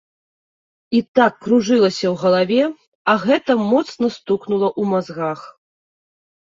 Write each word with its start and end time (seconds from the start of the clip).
І 0.99 1.01
так 1.19 1.33
кружылася 1.47 2.07
ў 2.13 2.15
галаве, 2.23 2.63
а 3.15 3.17
гэта 3.27 3.51
моцна 3.71 4.07
стукнула 4.19 4.67
ў 4.79 4.97
мазгах. 4.97 5.39